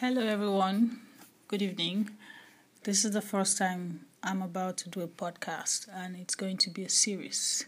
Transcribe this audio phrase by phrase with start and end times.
[0.00, 1.00] Hello, everyone.
[1.48, 2.10] Good evening.
[2.84, 6.70] This is the first time I'm about to do a podcast, and it's going to
[6.70, 7.66] be a series.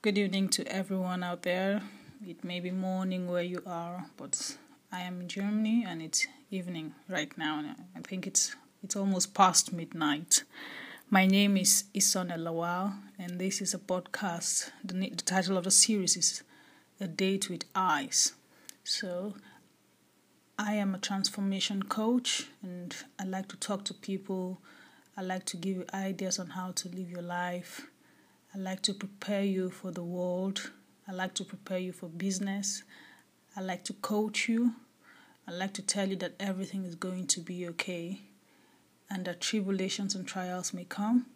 [0.00, 1.82] Good evening to everyone out there.
[2.26, 4.56] It may be morning where you are, but
[4.90, 7.62] I am in Germany, and it's evening right now.
[7.94, 10.42] I think it's it's almost past midnight.
[11.10, 14.70] My name is Ison Elawal, and this is a podcast.
[14.82, 16.42] The, the title of the series is
[16.98, 18.32] A Date with Eyes.
[18.84, 19.34] So
[20.58, 24.58] I am a transformation coach and I like to talk to people.
[25.14, 27.86] I like to give you ideas on how to live your life.
[28.54, 30.70] I like to prepare you for the world.
[31.06, 32.84] I like to prepare you for business.
[33.54, 34.72] I like to coach you.
[35.46, 38.22] I like to tell you that everything is going to be okay
[39.10, 41.26] and that tribulations and trials may come,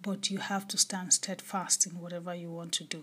[0.00, 3.02] but you have to stand steadfast in whatever you want to do.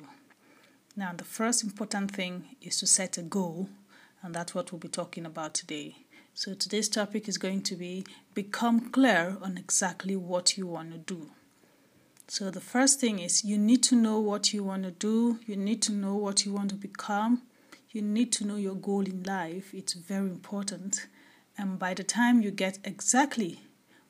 [0.95, 3.67] Now, the first important thing is to set a goal
[4.26, 5.96] and that's what we'll be talking about today.
[6.34, 10.98] So, today's topic is going to be become clear on exactly what you want to
[10.98, 11.30] do.
[12.28, 15.56] So, the first thing is you need to know what you want to do, you
[15.56, 17.44] need to know what you want to become,
[17.92, 19.72] you need to know your goal in life.
[19.76, 21.06] It's very important.
[21.56, 23.60] And by the time you get exactly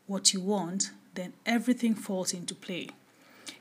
[0.08, 2.88] what you want, then everything falls into play.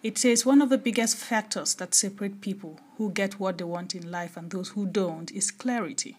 [0.04, 3.96] It says one of the biggest factors that separate people who get what they want
[3.96, 6.16] in life and those who don't is clarity.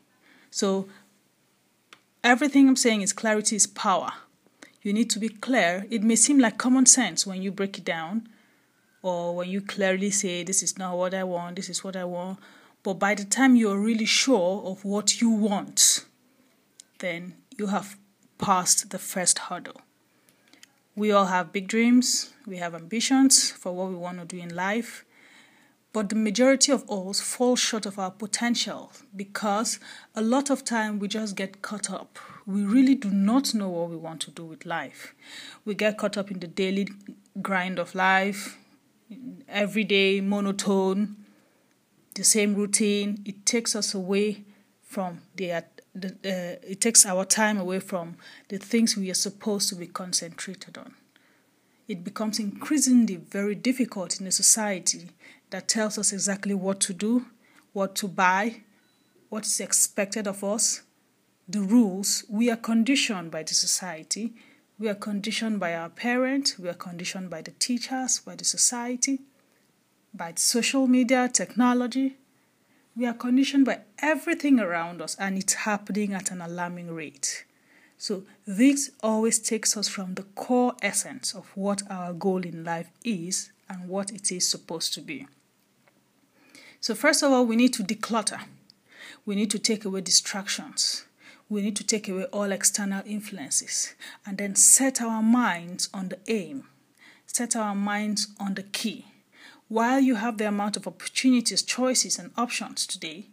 [0.51, 0.87] So
[2.23, 4.11] everything I'm saying is clarity is power.
[4.81, 5.85] You need to be clear.
[5.89, 8.29] It may seem like common sense when you break it down
[9.01, 12.05] or when you clearly say, This is not what I want, this is what I
[12.05, 12.39] want.
[12.83, 16.05] But by the time you're really sure of what you want,
[16.99, 17.97] then you have
[18.37, 19.81] passed the first hurdle.
[20.95, 24.55] We all have big dreams, we have ambitions for what we want to do in
[24.55, 25.03] life,
[25.95, 29.79] but the majority of us fall short of our potential because
[30.13, 32.19] a lot of time we just get caught up.
[32.45, 35.15] We really do not know what we want to do with life.
[35.63, 36.89] We get caught up in the daily
[37.41, 38.57] grind of life,
[39.47, 41.15] everyday monotone,
[42.15, 43.23] the same routine.
[43.23, 44.43] It takes us away
[44.83, 48.17] from the, the uh, it takes our time away from
[48.49, 50.93] the things we are supposed to be concentrated on.
[51.87, 55.11] It becomes increasingly very difficult in a society
[55.55, 57.27] that tells us exactly what to do,
[57.71, 58.61] what to buy,
[59.29, 60.81] what is expected of us,
[61.47, 62.25] the rules.
[62.29, 64.33] We are conditioned by the society,
[64.77, 69.19] we are conditioned by our parents, we are conditioned by the teachers, by the society,
[70.13, 72.17] by social media, technology.
[72.97, 77.45] We are conditioned by everything around us, and it's happening at an alarming rate.
[77.97, 82.89] So, this always takes us from the core essence of what our goal in life
[83.05, 85.27] is and what it is supposed to be.
[86.85, 88.41] So, first of all, we need to declutter.
[89.25, 91.05] We need to take away distractions.
[91.49, 96.19] We need to take away all external influences and then set our minds on the
[96.27, 96.67] aim,
[97.25, 99.07] set our minds on the key.
[99.67, 103.29] While you have the amount of opportunities, choices, and options today,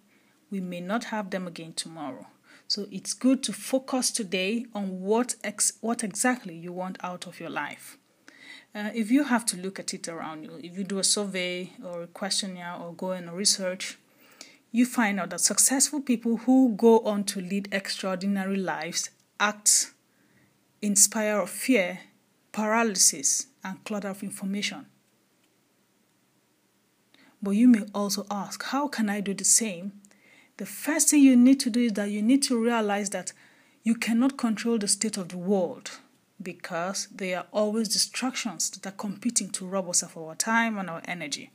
[0.50, 2.28] we may not have them again tomorrow.
[2.68, 7.38] So it's good to focus today on what ex- what exactly you want out of
[7.38, 7.98] your life.
[8.74, 11.70] Uh, if you have to look at it around you, if you do a survey
[11.84, 13.98] or a questionnaire or go in a research,
[14.70, 19.92] you find out that successful people who go on to lead extraordinary lives act
[20.80, 22.00] inspire of fear,
[22.50, 24.86] paralysis, and clutter of information.
[27.42, 29.92] But you may also ask, how can I do the same?
[30.56, 33.32] The first thing you need to do is that you need to realize that
[33.82, 35.90] you cannot control the state of the world
[36.42, 40.90] because there are always distractions that are competing to rob us of our time and
[40.90, 41.50] our energy.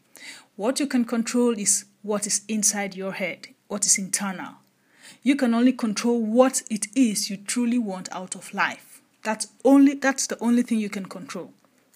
[0.55, 4.55] What you can control is what is inside your head, what is internal.
[5.23, 9.01] You can only control what it is you truly want out of life.
[9.23, 11.51] That's only that's the only thing you can control.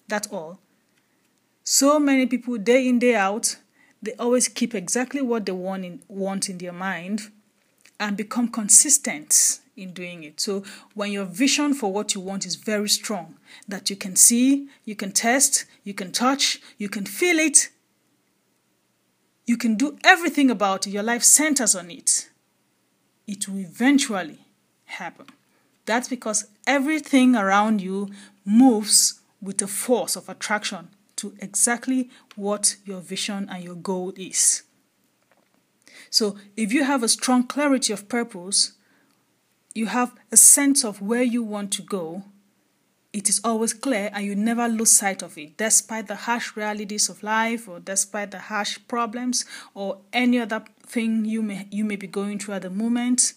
[0.08, 0.58] That's all.
[1.64, 3.56] So many people day in day out,
[4.02, 7.30] they always keep exactly what they want in, want in their mind
[7.98, 10.40] and become consistent in doing it.
[10.40, 10.64] So
[10.94, 13.36] when your vision for what you want is very strong,
[13.66, 17.70] that you can see, you can test, you can touch, you can feel it,
[19.46, 22.28] you can do everything about it, your life centers on it,
[23.26, 24.38] it will eventually
[24.84, 25.26] happen.
[25.84, 28.10] That's because everything around you
[28.44, 34.62] moves with a force of attraction to exactly what your vision and your goal is.
[36.10, 38.72] So, if you have a strong clarity of purpose,
[39.74, 42.24] you have a sense of where you want to go,
[43.12, 47.08] it is always clear and you never lose sight of it, despite the harsh realities
[47.08, 51.96] of life or despite the harsh problems or any other thing you may, you may
[51.96, 53.34] be going through at the moment.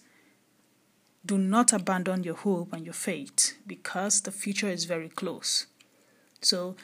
[1.25, 5.65] do not abandon your hope and your faith because the future is very close.
[6.41, 6.75] So,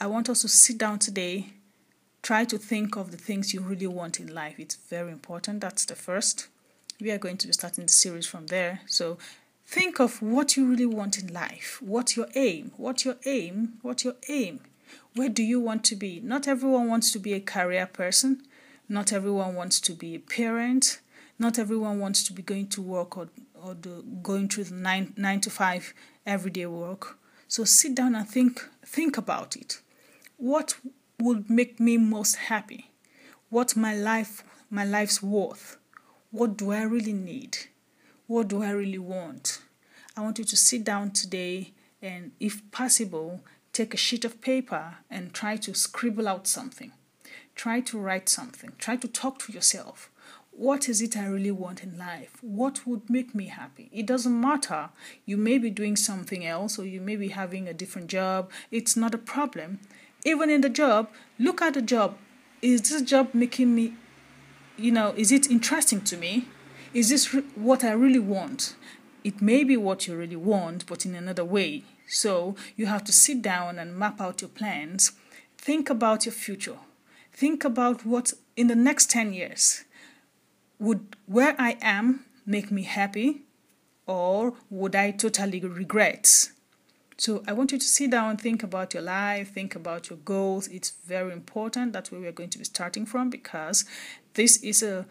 [0.00, 1.48] I want us to sit down today,
[2.22, 4.54] try to think of the things you really want in life.
[4.60, 5.60] It's very important.
[5.60, 6.46] That's the first.
[7.00, 8.80] We are going to be starting the series from there.
[8.86, 9.18] So,
[9.64, 11.80] think of what you really want in life.
[11.80, 12.72] What's your aim?
[12.76, 13.74] What's your aim?
[13.82, 14.60] What's your aim?
[15.14, 16.20] Where do you want to be?
[16.20, 18.42] Not everyone wants to be a career person.
[18.88, 21.00] Not everyone wants to be a parent.
[21.38, 25.14] Not everyone wants to be going to work or, or the, going through the nine,
[25.16, 25.94] nine to five
[26.26, 27.16] everyday work.
[27.46, 29.80] So sit down and think think about it.
[30.36, 30.76] What
[31.20, 32.90] would make me most happy?
[33.50, 35.77] What my life my life's worth?
[36.30, 37.56] What do I really need?
[38.26, 39.62] What do I really want?
[40.14, 41.72] I want you to sit down today
[42.02, 43.40] and if possible
[43.72, 46.92] take a sheet of paper and try to scribble out something.
[47.54, 48.72] Try to write something.
[48.76, 50.10] Try to talk to yourself.
[50.50, 52.36] What is it I really want in life?
[52.42, 53.88] What would make me happy?
[53.90, 54.90] It doesn't matter.
[55.24, 58.50] You may be doing something else or you may be having a different job.
[58.70, 59.78] It's not a problem.
[60.26, 61.08] Even in the job,
[61.38, 62.18] look at the job.
[62.60, 63.94] Is this job making me,
[64.78, 66.48] you know, is it interesting to me?
[66.94, 68.76] Is this re- what I really want?
[69.24, 71.84] It may be what you really want, but in another way.
[72.06, 75.12] So you have to sit down and map out your plans.
[75.58, 76.78] Think about your future
[77.38, 79.84] Think about what in the next 10 years
[80.80, 83.42] would where I am make me happy
[84.08, 86.50] or would I totally regret?
[87.18, 90.68] So I want you to sit down think about your life, think about your goals.
[90.68, 91.92] It's very important.
[91.92, 93.84] That's where we're going to be starting from because
[94.34, 95.04] this is a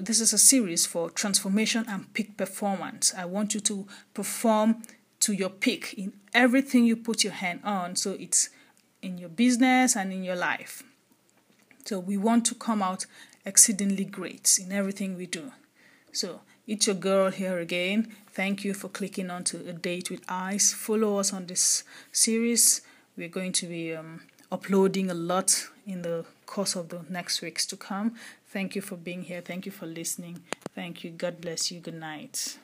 [0.00, 3.14] this is a series for transformation and peak performance.
[3.16, 4.82] I want you to perform
[5.20, 7.94] to your peak in everything you put your hand on.
[7.94, 8.48] So it's
[9.00, 10.82] in your business and in your life.
[11.84, 13.06] So we want to come out
[13.46, 15.52] exceedingly great in everything we do.
[16.12, 18.14] So it's your girl here again.
[18.32, 20.72] Thank you for clicking on to A Date with Ice.
[20.72, 22.82] Follow us on this series.
[23.16, 27.66] We're going to be um, uploading a lot in the course of the next weeks
[27.66, 28.14] to come.
[28.48, 29.40] Thank you for being here.
[29.40, 30.42] Thank you for listening.
[30.74, 31.10] Thank you.
[31.10, 31.80] God bless you.
[31.80, 32.58] Good night.